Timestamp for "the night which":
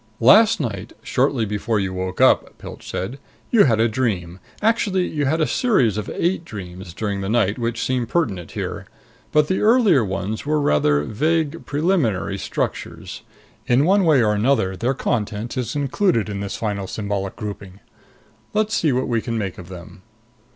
7.21-7.83